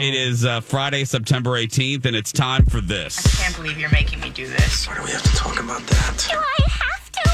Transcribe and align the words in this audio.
It 0.00 0.14
is 0.14 0.46
uh, 0.46 0.62
Friday, 0.62 1.04
September 1.04 1.50
18th, 1.50 2.06
and 2.06 2.16
it's 2.16 2.32
time 2.32 2.64
for 2.64 2.80
this. 2.80 3.18
I 3.18 3.42
can't 3.42 3.56
believe 3.56 3.78
you're 3.78 3.90
making 3.90 4.20
me 4.20 4.30
do 4.30 4.48
this. 4.48 4.88
Why 4.88 4.96
do 4.96 5.02
we 5.02 5.10
have 5.10 5.22
to 5.22 5.36
talk 5.36 5.60
about 5.62 5.82
that? 5.82 6.26
Do 6.30 6.38
I 6.38 6.68
have 6.70 7.12
to? 7.12 7.28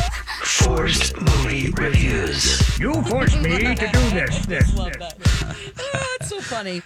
Forced 0.65 1.17
movie 1.21 1.71
reviews. 1.71 2.77
You 2.81 3.01
forced 3.05 3.41
me 3.41 3.73
to 3.77 3.89
do 3.93 4.11
this. 4.11 4.47
This. 4.47 4.75
Love 4.77 4.93
that. 4.95 5.15
it's 5.17 6.16
so 6.37 6.55
funny. 6.55 6.83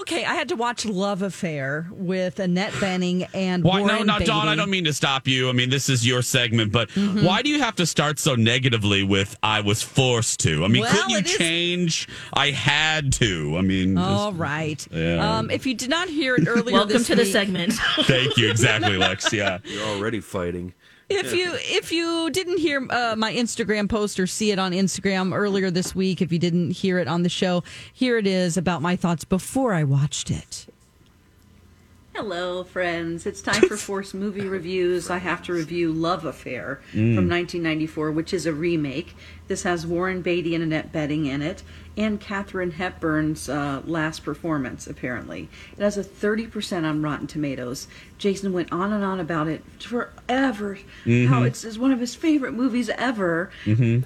Okay, 0.00 0.24
I 0.24 0.34
had 0.34 0.48
to 0.48 0.56
watch 0.56 0.84
Love 0.84 1.22
Affair 1.22 1.86
with 1.90 2.38
Annette 2.38 2.72
Bening 2.74 3.28
and 3.34 3.62
Why? 3.64 3.78
No, 3.80 3.84
Warren 3.86 4.06
no, 4.06 4.18
Dawn. 4.18 4.48
I 4.48 4.54
don't 4.54 4.70
mean 4.70 4.84
to 4.84 4.92
stop 4.92 5.26
you. 5.26 5.48
I 5.48 5.52
mean, 5.52 5.70
this 5.70 5.88
is 5.88 6.06
your 6.06 6.22
segment, 6.22 6.72
but 6.72 6.88
Mm-hmm. 6.90 7.24
why 7.24 7.40
do 7.42 7.48
you 7.48 7.60
have 7.60 7.76
to 7.76 7.86
start 7.86 8.18
so 8.18 8.34
negatively 8.34 9.02
with 9.02 9.36
"I 9.42 9.60
was 9.60 9.82
forced 9.82 10.40
to"? 10.40 10.64
I 10.64 10.68
mean, 10.68 10.82
Well, 10.82 10.92
couldn't 10.92 11.10
you 11.10 11.18
it 11.18 11.26
is- 11.26 11.36
change? 11.36 12.08
I 12.34 12.50
had 12.50 13.12
to. 13.14 13.56
I 13.56 13.60
mean, 13.62 13.96
just- 13.96 14.08
All 14.08 14.32
right. 14.32 14.84
Yeah. 14.90 15.38
Um, 15.38 15.50
if 15.50 15.66
you 15.66 15.74
did 15.74 15.88
not 15.90 16.08
hear 16.08 16.34
it 16.36 16.46
earlier, 16.48 16.74
Welcome 16.74 16.92
this 16.98 17.06
to 17.08 17.14
the 17.16 17.24
segment. 17.24 17.72
thank 18.02 18.36
you. 18.36 18.50
Exactly, 18.50 18.96
Lex. 18.96 19.32
Yeah. 19.32 19.58
You're 19.64 19.84
already 19.86 20.20
fighting. 20.20 20.74
If 21.10 21.34
you 21.34 21.52
if 21.54 21.90
you 21.90 22.30
didn't 22.30 22.58
hear 22.58 22.86
uh, 22.88 23.16
my 23.16 23.32
Instagram 23.32 23.88
post 23.88 24.20
or 24.20 24.26
see 24.28 24.52
it 24.52 24.58
on 24.60 24.72
Instagram 24.72 25.34
earlier 25.34 25.70
this 25.70 25.94
week, 25.94 26.22
if 26.22 26.30
you 26.30 26.38
didn't 26.38 26.70
hear 26.70 26.98
it 26.98 27.08
on 27.08 27.22
the 27.22 27.28
show, 27.28 27.64
here 27.92 28.16
it 28.16 28.26
is 28.26 28.56
about 28.56 28.80
my 28.80 28.94
thoughts 28.94 29.24
before 29.24 29.74
I 29.74 29.82
watched 29.82 30.30
it. 30.30 30.66
Hello, 32.20 32.62
friends. 32.64 33.24
It's 33.24 33.40
time 33.40 33.62
for 33.62 33.76
Force 33.78 34.12
Movie 34.12 34.46
Reviews. 34.46 35.08
I 35.08 35.16
have 35.16 35.42
to 35.44 35.54
review 35.54 35.90
Love 35.90 36.26
Affair 36.26 36.82
from 37.14 37.30
1994, 37.30 38.10
which 38.10 38.34
is 38.34 38.44
a 38.44 38.52
remake. 38.52 39.16
This 39.48 39.62
has 39.62 39.86
Warren 39.86 40.20
Beatty 40.20 40.54
and 40.54 40.62
Annette 40.62 40.92
Bening 40.92 41.26
in 41.26 41.40
it, 41.40 41.62
and 41.96 42.20
Katharine 42.20 42.72
Hepburn's 42.72 43.48
uh, 43.48 43.80
last 43.86 44.22
performance, 44.22 44.86
apparently. 44.86 45.48
It 45.72 45.80
has 45.82 45.96
a 45.96 46.04
30% 46.04 46.84
on 46.84 47.00
Rotten 47.00 47.26
Tomatoes. 47.26 47.88
Jason 48.18 48.52
went 48.52 48.70
on 48.70 48.92
and 48.92 49.02
on 49.02 49.18
about 49.18 49.48
it 49.48 49.64
forever, 49.80 50.78
how 51.26 51.42
it's, 51.42 51.64
it's 51.64 51.78
one 51.78 51.90
of 51.90 52.00
his 52.00 52.14
favorite 52.14 52.52
movies 52.52 52.90
ever. 52.98 53.50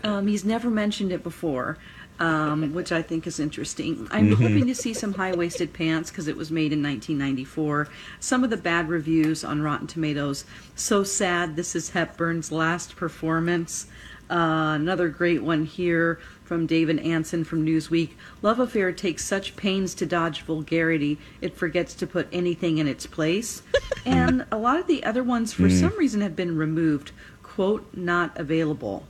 Um, 0.04 0.28
he's 0.28 0.44
never 0.44 0.70
mentioned 0.70 1.10
it 1.10 1.24
before 1.24 1.78
um, 2.20 2.72
which 2.74 2.92
I 2.92 3.02
think 3.02 3.26
is 3.26 3.40
interesting. 3.40 4.08
I'm 4.10 4.32
hoping 4.32 4.66
to 4.66 4.74
see 4.74 4.94
some 4.94 5.14
high 5.14 5.34
waisted 5.34 5.72
pants 5.72 6.10
because 6.10 6.28
it 6.28 6.36
was 6.36 6.50
made 6.50 6.72
in 6.72 6.82
1994. 6.82 7.88
Some 8.20 8.44
of 8.44 8.50
the 8.50 8.56
bad 8.56 8.88
reviews 8.88 9.44
on 9.44 9.62
Rotten 9.62 9.86
Tomatoes. 9.86 10.44
So 10.74 11.04
sad. 11.04 11.56
This 11.56 11.74
is 11.74 11.90
Hepburn's 11.90 12.52
last 12.52 12.96
performance. 12.96 13.86
Uh, 14.30 14.72
another 14.74 15.08
great 15.10 15.42
one 15.42 15.66
here 15.66 16.18
from 16.44 16.66
David 16.66 16.98
Ansen 17.00 17.44
from 17.44 17.64
Newsweek. 17.64 18.10
Love 18.42 18.58
Affair 18.58 18.90
takes 18.90 19.24
such 19.24 19.54
pains 19.54 19.94
to 19.96 20.06
dodge 20.06 20.42
vulgarity, 20.42 21.18
it 21.40 21.56
forgets 21.56 21.94
to 21.94 22.06
put 22.06 22.28
anything 22.32 22.78
in 22.78 22.88
its 22.88 23.06
place. 23.06 23.62
and 24.06 24.46
a 24.50 24.56
lot 24.56 24.78
of 24.78 24.86
the 24.86 25.04
other 25.04 25.22
ones, 25.22 25.52
for 25.52 25.68
some 25.68 25.96
reason, 25.98 26.20
have 26.22 26.36
been 26.36 26.56
removed. 26.56 27.12
Quote, 27.42 27.86
not 27.94 28.36
available. 28.38 29.04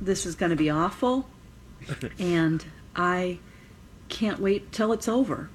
This 0.00 0.24
is 0.26 0.34
going 0.34 0.50
to 0.50 0.56
be 0.56 0.70
awful 0.70 1.28
and 2.18 2.64
I 2.94 3.38
can't 4.08 4.40
wait 4.40 4.72
till 4.72 4.92
it's 4.92 5.08
over. 5.08 5.50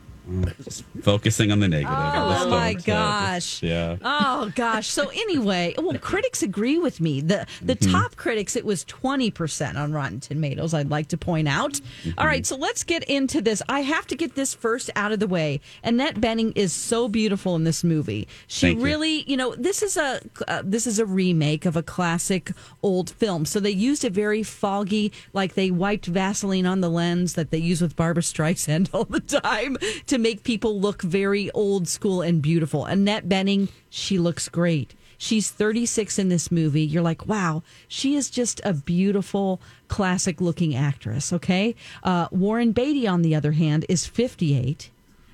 Just 0.63 0.83
focusing 1.01 1.51
on 1.51 1.59
the 1.59 1.67
negative. 1.67 1.95
Oh 1.97 2.39
don't, 2.41 2.49
my 2.51 2.73
gosh. 2.73 3.63
yeah. 3.63 3.97
Oh 4.01 4.51
gosh. 4.55 4.87
So 4.89 5.09
anyway, 5.09 5.73
well 5.79 5.97
critics 5.99 6.43
agree 6.43 6.77
with 6.77 7.01
me. 7.01 7.21
The 7.21 7.45
the 7.61 7.75
Mm-hmm. 7.79 7.91
top 7.93 8.17
critics 8.17 8.55
it 8.57 8.65
was 8.65 8.83
20% 8.85 9.75
on 9.77 9.93
Rotten 9.93 10.19
Tomatoes, 10.19 10.73
I'd 10.73 10.89
like 10.89 11.07
to 11.09 11.17
point 11.17 11.47
out. 11.47 11.73
Mm-hmm. 11.73 12.11
All 12.19 12.25
right, 12.25 12.45
so 12.45 12.57
let's 12.57 12.83
get 12.83 13.03
into 13.05 13.41
this. 13.41 13.61
I 13.69 13.79
have 13.81 14.05
to 14.07 14.15
get 14.17 14.35
this 14.35 14.53
first 14.53 14.89
out 14.97 15.11
of 15.13 15.19
the 15.19 15.27
way. 15.27 15.61
Annette 15.83 16.15
Bening 16.15 16.51
is 16.57 16.73
so 16.73 17.07
beautiful 17.07 17.55
in 17.55 17.63
this 17.63 17.83
movie. 17.83 18.27
She 18.47 18.67
Thank 18.67 18.79
you. 18.79 18.85
really, 18.85 19.23
you 19.29 19.37
know, 19.37 19.55
this 19.55 19.81
is 19.81 19.95
a 19.97 20.19
uh, 20.47 20.61
this 20.65 20.85
is 20.85 20.99
a 20.99 21.05
remake 21.05 21.65
of 21.65 21.75
a 21.77 21.83
classic 21.83 22.51
old 22.83 23.09
film. 23.11 23.45
So 23.45 23.59
they 23.61 23.71
used 23.71 24.03
a 24.03 24.09
very 24.09 24.43
foggy 24.43 25.13
like 25.33 25.53
they 25.55 25.71
wiped 25.71 26.05
Vaseline 26.07 26.65
on 26.65 26.81
the 26.81 26.89
lens 26.89 27.33
that 27.35 27.49
they 27.51 27.57
use 27.57 27.81
with 27.81 27.95
Barbara 27.95 28.23
Streisand 28.23 28.89
all 28.93 29.05
the 29.05 29.21
time 29.21 29.77
to 30.07 30.17
make 30.21 30.43
people 30.43 30.79
look 30.79 31.01
very 31.01 31.49
old 31.51 31.87
school 31.87 32.21
and 32.21 32.41
beautiful. 32.41 32.85
Annette 32.85 33.27
Bening, 33.27 33.69
she 33.89 34.17
looks 34.17 34.49
great. 34.49 34.95
She's 35.17 35.51
36 35.51 36.17
in 36.17 36.29
this 36.29 36.49
movie. 36.49 36.81
You're 36.81 37.03
like, 37.03 37.27
wow, 37.27 37.61
she 37.89 38.15
is 38.15 38.29
just 38.29 38.61
a 38.63 38.73
beautiful, 38.73 39.59
classic 39.89 40.39
looking 40.39 40.75
actress. 40.75 41.33
Okay. 41.33 41.75
Uh, 42.03 42.27
Warren 42.31 42.71
Beatty, 42.71 43.05
on 43.05 43.21
the 43.21 43.35
other 43.35 43.51
hand, 43.51 43.85
is 43.89 44.05
58. 44.05 44.89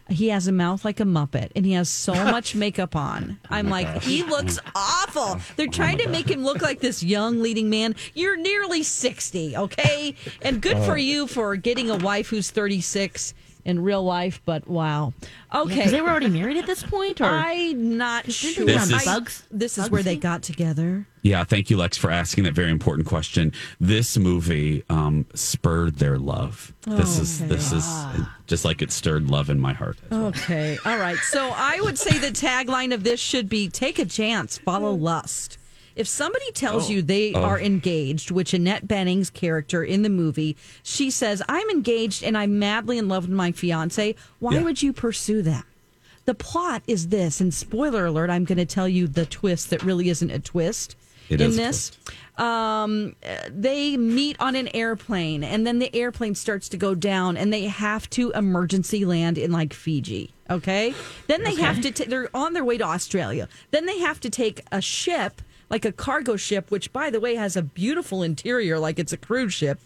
He 0.10 0.30
has 0.30 0.48
a 0.48 0.52
mouth 0.52 0.86
like 0.86 1.00
a 1.00 1.04
Muppet 1.04 1.52
and 1.56 1.66
he 1.66 1.74
has 1.74 1.90
so 1.90 2.14
much 2.32 2.56
makeup 2.56 2.96
on. 2.96 3.40
I'm 3.50 3.70
like, 3.70 4.04
he 4.04 4.24
looks 4.24 4.60
awful. 4.76 5.40
They're 5.56 5.68
trying 5.68 5.98
to 6.00 6.10
make 6.10 6.30
him 6.30 6.44
look 6.44 6.62
like 6.62 6.80
this 6.80 7.04
young 7.04 7.42
leading 7.42 7.70
man. 7.70 7.96
You're 8.14 8.38
nearly 8.38 8.84
60, 8.84 9.58
okay? 9.58 10.16
And 10.42 10.62
good 10.62 10.78
for 10.80 10.98
you 10.98 11.28
for 11.28 11.56
getting 11.56 11.90
a 11.90 11.98
wife 11.98 12.30
who's 12.30 12.52
36 12.52 13.34
in 13.66 13.82
real 13.82 14.04
life, 14.04 14.42
but 14.46 14.68
wow. 14.68 15.14
Okay. 15.54 15.76
Because 15.76 15.92
they 15.92 16.02
were 16.02 16.10
already 16.10 16.30
married 16.30 16.58
at 16.58 16.68
this 16.68 16.84
point, 16.84 17.20
or 17.20 17.26
I'm 17.26 17.98
not 17.98 18.32
sure. 18.32 18.66
they 18.66 18.76
run 18.76 18.94
I- 18.94 19.04
bugs? 19.04 19.44
This 19.52 19.78
is 19.78 19.86
Bugs 19.86 19.92
where 19.92 20.04
they 20.04 20.16
got 20.16 20.44
together. 20.44 21.08
Yeah, 21.24 21.44
thank 21.44 21.72
you, 21.72 21.78
Lex, 21.78 21.98
for 21.98 22.12
asking 22.12 22.44
that 22.44 22.54
very 22.54 22.70
important 22.70 23.08
question. 23.08 23.52
This 23.80 24.16
movie 24.16 24.84
um, 24.90 25.26
spurred 25.34 25.96
their 25.96 26.20
love. 26.20 26.72
This 26.84 27.18
is 27.18 27.40
this 27.48 27.72
is 27.72 27.84
just 28.46 28.64
like 28.64 28.84
it 28.84 28.92
stirred 28.92 29.28
love 29.28 29.50
in 29.50 29.60
my 29.60 29.74
heart. 29.74 29.98
Okay. 30.12 30.78
All 30.86 31.00
right. 31.00 31.18
So 31.18 31.52
I 31.56 31.80
would 31.82 31.98
say 31.98 32.20
the 32.20 32.28
tagline 32.28 32.94
of 32.94 33.04
this 33.04 33.20
should 33.20 33.50
be 33.50 33.70
take 33.70 33.98
a 33.98 34.06
chance, 34.06 34.60
follow 34.60 34.94
lust. 34.94 35.58
If 35.96 36.08
somebody 36.08 36.52
tells 36.52 36.90
you 36.90 37.02
they 37.02 37.34
are 37.34 37.60
engaged, 37.60 38.30
which 38.32 38.54
Annette 38.54 38.88
Bening's 38.88 39.30
character 39.30 39.84
in 39.84 40.02
the 40.02 40.10
movie, 40.10 40.58
she 40.84 41.10
says, 41.10 41.42
I'm 41.48 41.70
engaged 41.70 42.24
and 42.24 42.38
I'm 42.38 42.60
madly 42.60 42.98
in 42.98 43.08
love 43.08 43.24
with 43.24 43.36
my 43.36 43.52
fiance, 43.54 44.16
why 44.40 44.56
Yeah. 44.56 44.64
would 44.64 44.82
you 44.84 44.92
pursue 44.92 45.42
that? 45.44 45.66
The 46.26 46.34
plot 46.36 46.82
is 46.88 47.10
this, 47.10 47.40
and 47.40 47.54
spoiler 47.54 48.08
alert, 48.08 48.30
I'm 48.30 48.46
going 48.46 48.58
to 48.58 48.66
tell 48.66 48.90
you 48.90 49.08
the 49.08 49.26
twist 49.26 49.70
that 49.70 49.84
really 49.84 50.10
isn't 50.10 50.32
a 50.32 50.40
twist 50.40 50.96
It 51.30 51.40
in 51.40 51.56
this. 51.56 51.92
Um, 52.38 53.16
they 53.50 53.96
meet 53.96 54.36
on 54.40 54.56
an 54.56 54.68
airplane, 54.76 55.44
and 55.44 55.66
then 55.66 55.80
the 55.80 55.96
airplane 55.96 56.36
starts 56.36 56.68
to 56.70 56.78
go 56.78 56.94
down, 56.96 57.38
and 57.38 57.54
they 57.54 57.66
have 57.68 58.10
to 58.12 58.32
emergency 58.32 59.06
land 59.06 59.38
in 59.38 59.52
like 59.52 59.74
Fiji. 59.74 60.34
Okay, 60.50 60.94
then 61.28 61.44
they 61.44 61.56
have 61.56 61.80
to. 61.82 61.92
ta- 61.92 62.04
they're 62.08 62.30
on 62.36 62.54
their 62.54 62.66
way 62.66 62.78
to 62.78 62.84
Australia. 62.84 63.48
Then 63.72 63.86
they 63.86 64.00
have 64.00 64.20
to 64.20 64.30
take 64.30 64.62
a 64.72 64.82
ship, 64.82 65.42
like 65.70 65.86
a 65.86 65.92
cargo 65.92 66.36
ship, 66.36 66.72
which 66.72 66.92
by 66.94 67.10
the 67.10 67.20
way 67.20 67.36
has 67.36 67.56
a 67.56 67.62
beautiful 67.62 68.24
interior, 68.24 68.80
like 68.80 69.00
it's 69.00 69.14
a 69.14 69.18
cruise 69.18 69.54
ship 69.54 69.80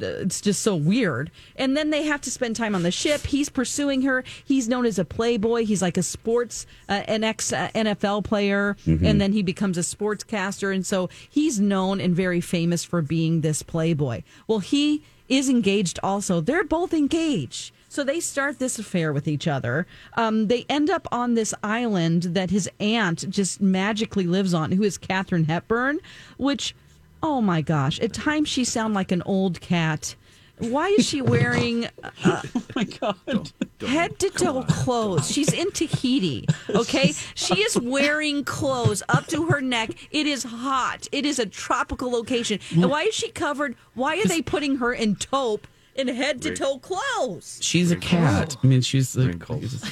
it's 0.00 0.40
just 0.40 0.62
so 0.62 0.74
weird. 0.74 1.30
And 1.54 1.76
then 1.76 1.90
they 1.90 2.02
have 2.04 2.20
to 2.22 2.30
spend 2.30 2.56
time 2.56 2.74
on 2.74 2.82
the 2.82 2.90
ship. 2.90 3.22
He's 3.22 3.48
pursuing 3.48 4.02
her. 4.02 4.24
He's 4.44 4.68
known 4.68 4.84
as 4.84 4.98
a 4.98 5.04
playboy. 5.04 5.64
He's 5.64 5.82
like 5.82 5.96
a 5.96 6.02
sports, 6.02 6.66
uh, 6.88 7.02
an 7.06 7.24
ex 7.24 7.52
uh, 7.52 7.68
NFL 7.74 8.24
player, 8.24 8.76
and 8.86 9.20
then 9.20 9.32
he 9.32 9.42
becomes 9.42 9.78
a 9.78 9.82
sportscaster. 9.82 10.74
And 10.74 10.84
so 10.84 11.08
he's 11.28 11.60
known 11.60 12.00
and 12.00 12.16
very 12.16 12.40
famous 12.40 12.84
for 12.84 13.00
being 13.00 13.40
this 13.40 13.62
playboy. 13.62 14.22
Well, 14.46 14.58
he 14.58 15.02
is 15.28 15.48
engaged 15.48 15.98
also. 16.02 16.40
They're 16.40 16.64
both 16.64 16.92
engaged. 16.92 17.72
So 17.96 18.04
they 18.04 18.20
start 18.20 18.58
this 18.58 18.78
affair 18.78 19.10
with 19.14 19.26
each 19.26 19.48
other. 19.48 19.86
Um, 20.18 20.48
they 20.48 20.66
end 20.68 20.90
up 20.90 21.08
on 21.10 21.32
this 21.32 21.54
island 21.62 22.24
that 22.24 22.50
his 22.50 22.68
aunt 22.78 23.24
just 23.30 23.62
magically 23.62 24.26
lives 24.26 24.52
on, 24.52 24.70
who 24.72 24.82
is 24.82 24.98
Katharine 24.98 25.44
Hepburn, 25.44 26.00
which 26.36 26.74
Oh 27.22 27.40
my 27.40 27.62
gosh. 27.62 27.98
At 28.00 28.12
times 28.12 28.50
she 28.50 28.64
sound 28.66 28.92
like 28.92 29.12
an 29.12 29.22
old 29.22 29.62
cat. 29.62 30.14
Why 30.58 30.88
is 30.88 31.08
she 31.08 31.22
wearing 31.22 31.88
Oh 32.26 32.42
my 32.74 32.84
god. 32.84 33.50
head 33.80 34.18
to 34.18 34.28
toe 34.28 34.62
clothes. 34.64 35.30
She's 35.30 35.54
in 35.54 35.70
Tahiti. 35.70 36.46
Okay. 36.68 37.14
She 37.34 37.62
is 37.62 37.78
wearing 37.80 38.44
clothes 38.44 39.02
up 39.08 39.26
to 39.28 39.46
her 39.46 39.62
neck. 39.62 39.92
It 40.10 40.26
is 40.26 40.42
hot. 40.42 41.08
It 41.12 41.24
is 41.24 41.38
a 41.38 41.46
tropical 41.46 42.10
location. 42.10 42.60
And 42.72 42.90
why 42.90 43.04
is 43.04 43.14
she 43.14 43.30
covered? 43.30 43.74
Why 43.94 44.18
are 44.18 44.28
they 44.28 44.42
putting 44.42 44.76
her 44.76 44.92
in 44.92 45.16
taupe 45.16 45.66
in 45.98 46.08
head 46.08 46.42
to 46.42 46.54
toe 46.54 46.78
clothes? 46.78 47.58
She's 47.62 47.90
a 47.90 47.96
cat. 47.96 48.56
I 48.62 48.66
mean, 48.66 48.80
she's 48.82 49.16
like, 49.16 49.42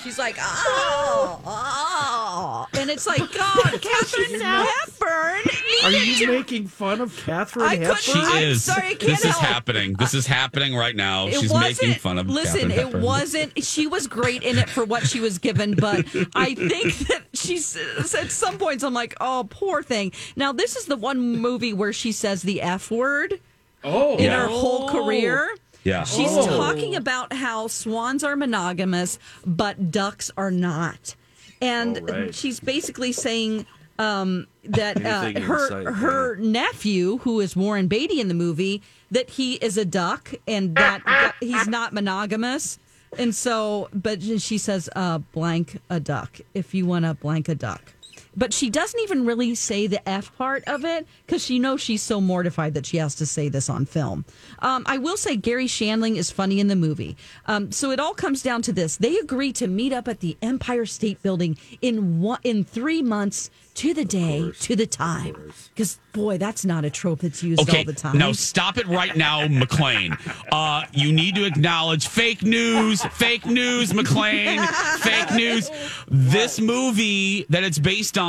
She's 0.02 0.18
like, 0.18 0.36
oh, 0.38 1.40
oh. 1.44 2.66
And 2.78 2.90
it's 2.90 3.06
like, 3.06 3.20
God, 3.32 3.62
Katharine 3.80 4.40
Hepburn. 4.40 5.42
Are 5.84 5.90
you 5.90 6.28
making 6.28 6.66
fun 6.68 7.00
of 7.00 7.16
Katharine 7.24 7.66
I 7.66 7.76
couldn't- 7.76 7.98
she 8.00 8.12
Hepburn? 8.12 8.30
I'm 8.36 8.42
is. 8.44 8.64
sorry, 8.64 8.86
I 8.88 8.94
can't 8.94 9.00
this 9.00 9.24
is 9.24 9.30
help. 9.32 9.44
happening. 9.44 9.94
This 9.94 10.14
is 10.14 10.26
happening 10.26 10.74
right 10.76 10.94
now. 10.96 11.26
It 11.28 11.34
She's 11.40 11.50
wasn't, 11.52 11.82
making 11.82 12.00
fun 12.00 12.18
of 12.18 12.28
Listen, 12.28 12.60
Katharine 12.68 12.70
it 12.72 12.84
Hepburn. 12.84 13.02
wasn't. 13.02 13.64
She 13.64 13.86
was 13.86 14.06
great 14.06 14.42
in 14.42 14.58
it 14.58 14.68
for 14.68 14.84
what 14.84 15.06
she 15.06 15.20
was 15.20 15.38
given, 15.38 15.74
but 15.74 16.06
I 16.34 16.54
think 16.54 16.98
that 17.08 17.22
she's 17.34 17.76
at 18.14 18.30
some 18.30 18.58
points. 18.58 18.82
I'm 18.84 18.94
like, 18.94 19.14
oh, 19.20 19.46
poor 19.50 19.82
thing. 19.82 20.12
Now, 20.36 20.52
this 20.52 20.76
is 20.76 20.86
the 20.86 20.96
one 20.96 21.20
movie 21.38 21.72
where 21.72 21.92
she 21.92 22.12
says 22.12 22.42
the 22.42 22.60
f 22.62 22.90
word 22.90 23.40
Oh, 23.86 24.16
in 24.16 24.24
Yeah. 24.24 24.42
her 24.42 24.48
whole 24.48 24.88
career. 24.88 25.50
Yeah. 25.84 26.04
She's 26.04 26.30
Oh. 26.30 26.46
talking 26.46 26.96
about 26.96 27.32
how 27.32 27.66
swans 27.68 28.24
are 28.24 28.36
monogamous, 28.36 29.18
but 29.46 29.90
ducks 29.90 30.30
are 30.36 30.50
not. 30.50 31.14
And 31.60 31.98
Oh, 31.98 32.12
right. 32.12 32.34
she's 32.34 32.58
basically 32.60 33.12
saying 33.12 33.66
um, 33.98 34.48
that 34.64 34.96
uh, 35.04 35.40
her 35.40 35.68
sight, 35.68 35.86
her 35.86 36.34
nephew, 36.36 37.18
who 37.18 37.38
is 37.38 37.54
Warren 37.54 37.86
Beatty 37.86 38.20
in 38.20 38.26
the 38.26 38.34
movie, 38.34 38.82
that 39.12 39.30
he 39.30 39.54
is 39.54 39.76
a 39.78 39.84
duck 39.84 40.34
and 40.48 40.74
that, 40.74 41.02
that 41.06 41.34
he's 41.40 41.68
not 41.68 41.92
monogamous. 41.92 42.78
And 43.16 43.32
so, 43.32 43.88
but 43.94 44.20
she 44.20 44.58
says, 44.58 44.90
uh, 44.96 45.18
blank 45.18 45.80
a 45.88 46.00
duck 46.00 46.40
if 46.54 46.74
you 46.74 46.86
want 46.86 47.04
to 47.04 47.14
blank 47.14 47.48
a 47.48 47.54
duck. 47.54 47.92
But 48.36 48.52
she 48.52 48.70
doesn't 48.70 48.98
even 49.00 49.24
really 49.26 49.54
say 49.54 49.86
the 49.86 50.06
F 50.08 50.36
part 50.36 50.64
of 50.66 50.84
it 50.84 51.06
because 51.26 51.44
she 51.44 51.58
knows 51.58 51.80
she's 51.80 52.02
so 52.02 52.20
mortified 52.20 52.74
that 52.74 52.86
she 52.86 52.96
has 52.98 53.14
to 53.16 53.26
say 53.26 53.48
this 53.48 53.68
on 53.70 53.86
film. 53.86 54.24
Um, 54.60 54.82
I 54.86 54.98
will 54.98 55.16
say 55.16 55.36
Garry 55.36 55.66
Shandling 55.66 56.16
is 56.16 56.30
funny 56.30 56.58
in 56.60 56.68
the 56.68 56.76
movie. 56.76 57.16
Um, 57.46 57.70
so 57.72 57.90
it 57.90 58.00
all 58.00 58.14
comes 58.14 58.42
down 58.42 58.62
to 58.62 58.72
this: 58.72 58.96
they 58.96 59.16
agree 59.18 59.52
to 59.54 59.66
meet 59.66 59.92
up 59.92 60.08
at 60.08 60.20
the 60.20 60.36
Empire 60.42 60.86
State 60.86 61.22
Building 61.22 61.56
in 61.80 62.20
one, 62.20 62.38
in 62.44 62.64
three 62.64 63.02
months 63.02 63.50
to 63.74 63.92
the 63.92 64.04
day 64.04 64.52
to 64.60 64.76
the 64.76 64.86
time. 64.86 65.52
Because 65.74 65.98
boy, 66.12 66.38
that's 66.38 66.64
not 66.64 66.84
a 66.84 66.90
trope 66.90 67.20
that's 67.20 67.42
used 67.42 67.60
Okay, 67.62 67.78
all 67.78 67.84
the 67.84 67.92
time. 67.92 68.16
now 68.16 68.30
stop 68.32 68.78
it 68.78 68.86
right 68.86 69.16
now, 69.16 69.46
McLean. 69.50 70.16
Uh, 70.52 70.84
you 70.92 71.12
need 71.12 71.34
to 71.34 71.44
acknowledge 71.44 72.06
fake 72.06 72.42
news, 72.44 73.02
fake 73.06 73.44
news, 73.46 73.92
McLean, 73.92 74.60
fake 75.00 75.32
news. 75.34 75.70
This 76.08 76.60
movie 76.60 77.46
that 77.50 77.64
it's 77.64 77.80
based 77.80 78.16
on 78.16 78.23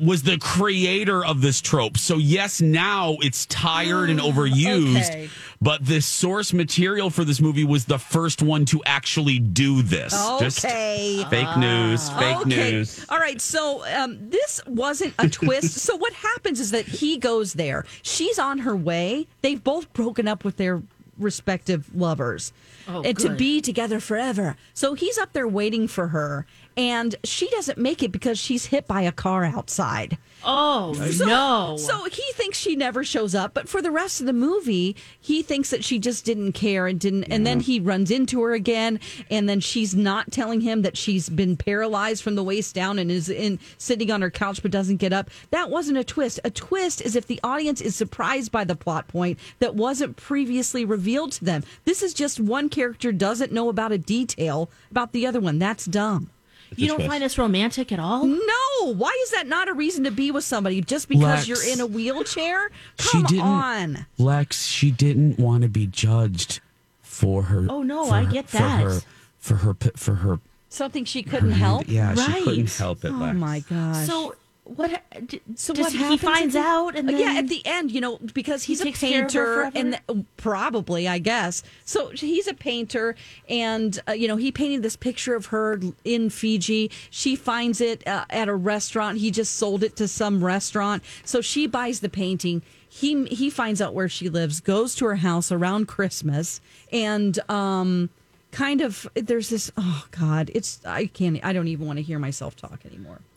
was 0.00 0.22
the 0.22 0.38
creator 0.38 1.24
of 1.24 1.40
this 1.40 1.60
trope. 1.60 1.96
So 1.98 2.16
yes, 2.18 2.60
now 2.60 3.16
it's 3.20 3.46
tired 3.46 4.10
and 4.10 4.20
overused. 4.20 5.08
Okay. 5.10 5.28
But 5.60 5.84
the 5.86 6.00
source 6.00 6.52
material 6.52 7.08
for 7.08 7.24
this 7.24 7.40
movie 7.40 7.64
was 7.64 7.86
the 7.86 7.98
first 7.98 8.42
one 8.42 8.64
to 8.66 8.82
actually 8.84 9.38
do 9.38 9.80
this. 9.82 10.12
Just 10.38 10.64
Okay. 10.64 11.24
fake 11.30 11.56
news, 11.56 12.10
fake 12.10 12.36
okay. 12.38 12.48
news. 12.72 13.06
All 13.08 13.18
right. 13.18 13.40
So 13.40 13.84
um, 13.96 14.18
this 14.30 14.60
wasn't 14.66 15.14
a 15.18 15.28
twist. 15.28 15.74
so 15.86 15.96
what 15.96 16.12
happens 16.12 16.60
is 16.60 16.72
that 16.72 16.84
he 16.86 17.16
goes 17.18 17.54
there. 17.54 17.84
She's 18.02 18.38
on 18.38 18.58
her 18.58 18.76
way. 18.76 19.26
They've 19.40 19.62
both 19.62 19.90
broken 19.94 20.28
up 20.28 20.44
with 20.44 20.58
their 20.58 20.82
respective 21.18 21.88
lovers. 21.94 22.52
and 22.86 23.18
to 23.18 23.30
be 23.30 23.60
together 23.62 23.98
forever. 23.98 24.56
So 24.74 24.92
he's 24.94 25.16
up 25.18 25.32
there 25.32 25.48
waiting 25.48 25.88
for 25.88 26.08
her, 26.08 26.46
and 26.76 27.14
she 27.24 27.48
doesn't 27.48 27.78
make 27.78 28.02
it 28.02 28.12
because 28.12 28.38
she's 28.38 28.66
hit 28.66 28.86
by 28.86 29.02
a 29.02 29.12
car 29.12 29.44
outside. 29.44 30.18
Oh 30.44 30.92
no! 31.18 31.76
So 31.78 32.04
he 32.04 32.22
thinks 32.34 32.58
she 32.58 32.76
never 32.76 33.02
shows 33.02 33.34
up, 33.34 33.54
but 33.54 33.68
for 33.68 33.80
the 33.80 33.90
rest 33.90 34.20
of 34.20 34.26
the 34.26 34.32
movie, 34.32 34.94
he 35.18 35.42
thinks 35.42 35.70
that 35.70 35.82
she 35.82 35.98
just 35.98 36.24
didn't 36.24 36.52
care 36.52 36.86
and 36.86 37.00
didn't. 37.00 37.24
And 37.24 37.46
then 37.46 37.60
he 37.60 37.80
runs 37.80 38.10
into 38.10 38.42
her 38.42 38.52
again, 38.52 39.00
and 39.30 39.48
then 39.48 39.60
she's 39.60 39.94
not 39.94 40.30
telling 40.30 40.60
him 40.60 40.82
that 40.82 40.96
she's 40.96 41.28
been 41.28 41.56
paralyzed 41.56 42.22
from 42.22 42.34
the 42.34 42.44
waist 42.44 42.74
down 42.74 42.98
and 42.98 43.10
is 43.10 43.28
in 43.28 43.58
sitting 43.78 44.10
on 44.10 44.22
her 44.22 44.30
couch 44.30 44.62
but 44.62 44.70
doesn't 44.70 44.98
get 44.98 45.12
up. 45.12 45.30
That 45.50 45.70
wasn't 45.70 45.98
a 45.98 46.04
twist. 46.04 46.38
A 46.44 46.50
twist 46.50 47.00
is 47.00 47.16
if 47.16 47.26
the 47.26 47.40
audience 47.42 47.80
is 47.80 47.96
surprised 47.96 48.52
by 48.52 48.64
the 48.64 48.76
plot 48.76 49.08
point 49.08 49.38
that 49.58 49.74
wasn't 49.74 50.16
previously 50.16 50.84
revealed 50.84 51.32
to 51.32 51.44
them. 51.44 51.64
This 51.84 52.02
is 52.02 52.14
just 52.14 52.38
one 52.38 52.68
character 52.68 53.10
doesn't 53.10 53.52
know 53.52 53.68
about 53.68 53.92
a 53.92 53.98
detail 53.98 54.70
about 54.90 55.12
the 55.12 55.26
other 55.26 55.40
one. 55.40 55.58
That's 55.58 55.86
dumb. 55.86 56.30
You 56.74 56.88
don't 56.88 57.06
find 57.06 57.22
this 57.22 57.38
romantic 57.38 57.92
at 57.92 58.00
all? 58.00 58.24
No, 58.26 58.92
why 58.94 59.16
is 59.24 59.30
that 59.30 59.46
not 59.46 59.68
a 59.68 59.72
reason 59.72 60.04
to 60.04 60.10
be 60.10 60.30
with 60.30 60.44
somebody 60.44 60.80
just 60.80 61.08
because 61.08 61.46
Lex. 61.46 61.48
you're 61.48 61.72
in 61.72 61.80
a 61.80 61.86
wheelchair? 61.86 62.70
She 62.98 63.08
Come 63.10 63.22
didn't- 63.24 63.42
on. 63.44 64.06
Lex, 64.18 64.66
she 64.66 64.90
didn't 64.90 65.38
want 65.38 65.62
to 65.62 65.68
be 65.68 65.86
judged 65.86 66.60
for 67.02 67.44
her. 67.44 67.66
Oh, 67.70 67.82
no, 67.82 68.10
I 68.10 68.24
her- 68.24 68.32
get 68.32 68.48
for 68.48 68.56
that. 68.58 68.80
her- 68.82 69.00
For 69.38 69.54
her, 69.56 69.76
for 69.96 70.14
her, 70.16 70.40
Something 70.68 71.04
she 71.04 71.22
couldn't 71.22 71.52
help. 71.52 71.84
Yeah, 71.88 72.14
she 72.14 72.42
couldn't 72.42 72.70
help 72.72 73.04
it. 73.04 73.10
Lex. 73.12 73.14
Oh 73.22 73.24
Lex. 73.26 73.36
my 73.38 73.60
gosh. 73.60 74.06
So 74.06 74.34
what? 74.66 75.02
d- 75.26 75.40
So 75.54 75.72
does 75.74 75.94
what 75.94 76.10
he 76.10 76.16
finds 76.16 76.56
out 76.56 76.96
and 76.96 77.08
then 77.08 77.18
yeah, 77.18 77.34
at 77.38 77.48
the 77.48 77.62
end, 77.64 77.92
you 77.92 78.00
know, 78.00 78.18
because 78.34 78.64
he's 78.64 78.80
a 78.80 78.88
of 78.88 78.94
her 78.94 79.00
painter, 79.00 79.70
and 79.74 80.26
probably, 80.36 81.06
I 81.08 81.18
guess. 81.18 81.62
So 81.84 82.08
he's 82.10 82.46
a 82.46 82.54
painter, 82.54 83.14
and 83.48 83.98
uh, 84.08 84.12
you 84.12 84.28
know, 84.28 84.36
he 84.36 84.50
painted 84.50 84.82
this 84.82 84.96
picture 84.96 85.34
of 85.34 85.46
her 85.46 85.80
in 86.04 86.30
Fiji. 86.30 86.90
She 87.10 87.36
finds 87.36 87.80
it 87.80 88.06
uh, 88.06 88.24
at 88.30 88.48
a 88.48 88.54
restaurant. 88.54 89.18
He 89.18 89.30
just 89.30 89.54
sold 89.56 89.82
it 89.82 89.96
to 89.96 90.08
some 90.08 90.42
restaurant, 90.42 91.02
so 91.24 91.40
she 91.40 91.66
buys 91.66 92.00
the 92.00 92.08
painting. 92.08 92.62
He 92.88 93.24
he 93.26 93.50
finds 93.50 93.80
out 93.80 93.94
where 93.94 94.08
she 94.08 94.28
lives, 94.28 94.60
goes 94.60 94.94
to 94.96 95.04
her 95.06 95.16
house 95.16 95.52
around 95.52 95.86
Christmas, 95.86 96.60
and 96.92 97.38
um. 97.48 98.10
Kind 98.56 98.80
of, 98.80 99.06
there's 99.14 99.50
this. 99.50 99.70
Oh 99.76 100.06
God, 100.12 100.50
it's 100.54 100.80
I 100.86 101.06
can't. 101.08 101.38
I 101.44 101.52
don't 101.52 101.68
even 101.68 101.86
want 101.86 101.98
to 101.98 102.02
hear 102.02 102.18
myself 102.18 102.56
talk 102.56 102.80
anymore. 102.86 103.20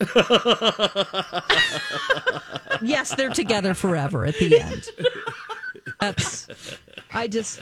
yes, 2.82 3.14
they're 3.14 3.28
together 3.28 3.74
forever 3.74 4.24
at 4.24 4.34
the 4.38 4.58
end. 4.60 4.88
That's. 6.00 6.48
I 7.12 7.26
just. 7.28 7.60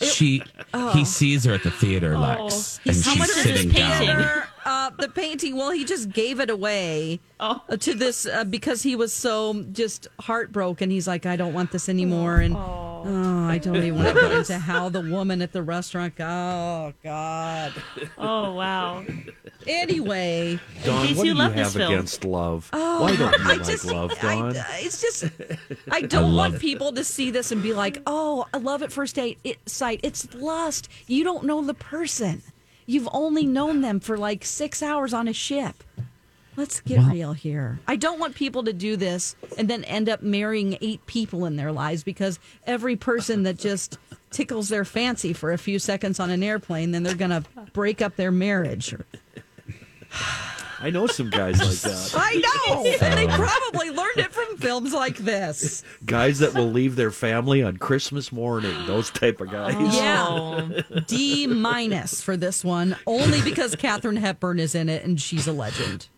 She, 0.00 0.42
Oh. 0.74 0.90
he 0.92 1.04
sees 1.04 1.44
her 1.44 1.54
at 1.54 1.62
the 1.62 1.70
theater, 1.70 2.18
Lex, 2.18 2.80
and 2.84 2.96
How 2.96 3.12
she's 3.12 3.18
much 3.18 3.28
is 3.30 3.34
this 3.36 3.44
sitting 3.44 3.70
painting? 3.70 4.08
down. 4.08 4.42
Uh, 4.66 4.90
the 4.98 5.08
painting. 5.08 5.56
Well, 5.56 5.70
he 5.70 5.84
just 5.84 6.10
gave 6.10 6.40
it 6.40 6.50
away 6.50 7.20
Oh. 7.40 7.62
uh, 7.68 7.76
to 7.78 7.94
this 7.94 8.26
uh, 8.26 8.44
because 8.44 8.82
he 8.82 8.94
was 8.96 9.12
so 9.12 9.62
just 9.72 10.08
heartbroken. 10.20 10.90
He's 10.90 11.06
like, 11.08 11.24
I 11.26 11.36
don't 11.36 11.54
want 11.54 11.70
this 11.70 11.88
anymore, 11.88 12.40
and 12.40 12.54
Oh, 13.04 13.08
oh, 13.08 13.48
I 13.48 13.58
don't 13.58 13.76
even 13.76 13.96
want 13.96 14.08
to 14.08 14.14
go 14.14 14.30
into 14.38 14.58
how 14.58 14.88
the 14.88 15.02
woman 15.02 15.42
at 15.42 15.52
the 15.52 15.62
restaurant. 15.62 16.14
Oh 16.18 16.92
God. 17.02 17.72
Oh 18.16 18.54
wow! 18.54 19.04
Anyway, 19.66 20.58
Dawn, 20.84 21.06
case 21.06 21.16
what 21.16 21.22
do 21.24 21.28
you 21.28 21.34
you 21.34 21.38
love 21.38 21.54
this 21.54 21.66
have 21.66 21.72
film. 21.74 21.92
against 21.92 22.24
love? 22.24 22.70
Oh, 22.72 23.02
Why 23.02 23.16
don't 23.16 23.38
you 23.38 23.44
I 23.44 23.48
like 23.56 23.64
just, 23.64 23.84
love, 23.84 24.12
I, 24.22 24.80
it's 24.82 25.00
just, 25.02 25.24
I 25.90 26.00
don't 26.00 26.32
love 26.32 26.34
want 26.34 26.54
it. 26.54 26.60
people 26.60 26.92
to 26.92 27.04
see 27.04 27.30
this 27.30 27.52
and 27.52 27.62
be 27.62 27.74
like, 27.74 27.98
"Oh, 28.06 28.46
I 28.54 28.56
love 28.56 28.82
at 28.82 28.90
first 28.90 29.16
date 29.16 29.38
it, 29.44 29.58
sight." 29.68 30.00
It's 30.02 30.34
lust. 30.34 30.88
You 31.06 31.24
don't 31.24 31.44
know 31.44 31.62
the 31.62 31.74
person. 31.74 32.42
You've 32.86 33.08
only 33.12 33.44
known 33.44 33.82
them 33.82 34.00
for 34.00 34.16
like 34.16 34.44
six 34.46 34.82
hours 34.82 35.12
on 35.14 35.28
a 35.28 35.32
ship. 35.34 35.83
Let's 36.56 36.80
get 36.80 36.98
Well- 36.98 37.10
real 37.10 37.32
here. 37.32 37.80
I 37.86 37.96
don't 37.96 38.18
want 38.20 38.34
people 38.34 38.62
to 38.64 38.72
do 38.72 38.96
this 38.96 39.34
and 39.58 39.68
then 39.68 39.84
end 39.84 40.08
up 40.08 40.22
marrying 40.22 40.78
eight 40.80 41.04
people 41.06 41.44
in 41.46 41.56
their 41.56 41.72
lives 41.72 42.02
because 42.04 42.38
every 42.66 42.96
person 42.96 43.42
that 43.42 43.58
just 43.58 43.98
tickles 44.30 44.68
their 44.68 44.84
fancy 44.84 45.32
for 45.32 45.52
a 45.52 45.58
few 45.58 45.78
seconds 45.78 46.18
on 46.20 46.30
an 46.30 46.42
airplane, 46.42 46.90
then 46.92 47.02
they're 47.02 47.14
going 47.14 47.30
to 47.30 47.44
break 47.72 48.00
up 48.02 48.16
their 48.16 48.30
marriage. 48.32 48.94
I 50.80 50.90
know 50.90 51.06
some 51.06 51.30
guys 51.30 51.58
like 51.60 51.92
that. 51.92 52.12
I 52.16 52.34
know. 52.36 52.84
And 53.00 53.18
they 53.18 53.26
probably 53.26 53.90
learned 53.90 54.18
it 54.18 54.32
from 54.32 54.56
films 54.58 54.92
like 54.92 55.16
this. 55.18 55.82
Guys 56.04 56.38
that 56.40 56.54
will 56.54 56.70
leave 56.70 56.96
their 56.96 57.10
family 57.10 57.62
on 57.62 57.76
Christmas 57.78 58.30
morning. 58.32 58.86
Those 58.86 59.10
type 59.10 59.40
of 59.40 59.50
guys. 59.50 59.74
Yeah. 59.94 60.26
Oh, 60.28 60.70
D 61.06 61.46
minus 61.46 62.20
for 62.20 62.36
this 62.36 62.64
one, 62.64 62.96
only 63.06 63.40
because 63.42 63.74
Katharine 63.76 64.16
Hepburn 64.16 64.58
is 64.58 64.74
in 64.74 64.88
it 64.88 65.04
and 65.04 65.20
she's 65.20 65.46
a 65.46 65.52
legend. 65.52 66.08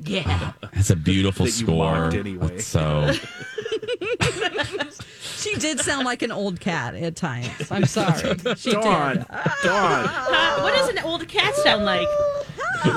Yeah. 0.00 0.52
It's 0.74 0.90
a 0.90 0.96
beautiful 1.10 1.46
That 1.46 1.58
you 1.58 1.66
score. 1.66 1.94
mocked 2.00 2.14
anyway. 2.14 2.58
So 2.58 3.10
She 5.36 5.54
did 5.56 5.80
sound 5.80 6.04
like 6.04 6.22
an 6.22 6.32
old 6.32 6.58
cat 6.60 6.94
at 6.96 7.14
times. 7.16 7.70
I'm 7.70 7.84
sorry. 7.96 8.36
She 8.56 8.72
Dawn, 8.72 9.16
did. 9.18 9.26
Dawn, 9.64 10.04
Uh, 10.08 10.60
what 10.60 10.74
does 10.74 10.88
an 10.88 10.98
old 11.00 11.26
cat 11.28 11.54
sound 11.56 11.84
like? 11.84 12.06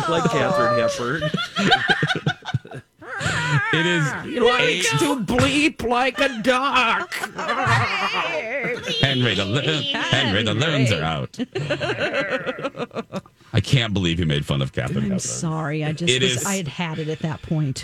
like 0.10 0.24
Katharine 0.31 0.79
Hepburn. 0.79 1.24
it 3.74 3.86
is. 3.86 4.03
Likes 4.41 4.89
to 5.00 5.20
bleep 5.24 5.84
like 5.88 6.20
a 6.20 6.29
duck. 6.41 7.13
Henry 9.01 9.36
the 9.36 9.46
lo- 9.46 9.62
Henry 9.62 10.43
the 10.43 10.53
loons 10.53 10.91
are 10.91 11.03
out. 11.03 11.38
I 13.62 13.63
can't 13.63 13.94
believe 13.94 14.18
he 14.18 14.25
made 14.25 14.44
fun 14.44 14.63
of 14.63 14.74
Katharine 14.74 14.98
I'm 14.98 15.03
Hepburn. 15.03 15.20
sorry. 15.20 15.84
I 15.86 15.91
just 15.91 16.12
It 16.12 16.24
was, 16.24 16.38
is- 16.38 16.46
I 16.46 16.56
had 16.56 16.68
had 16.68 16.98
it 16.98 17.10
at 17.10 17.20
that 17.20 17.44
point. 17.44 17.80